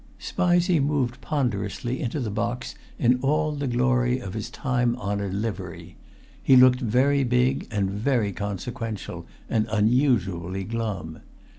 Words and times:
Spizey 0.17 0.79
moved 0.79 1.21
ponderously 1.21 2.01
into 2.01 2.19
the 2.19 2.31
box 2.31 2.73
in 2.97 3.19
all 3.21 3.51
the 3.51 3.67
glory 3.67 4.17
of 4.17 4.33
his 4.33 4.49
time 4.49 4.95
honoured 4.95 5.35
livery. 5.35 5.95
He 6.41 6.55
looked 6.55 6.79
very 6.79 7.23
big, 7.23 7.67
and 7.69 7.87
very 7.91 8.31
consequential, 8.31 9.27
and 9.47 9.67
unusually 9.69 10.63
glum. 10.63 11.19